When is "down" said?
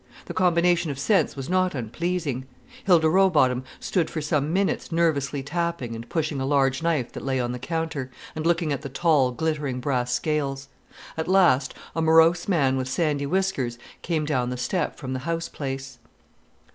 14.25-14.49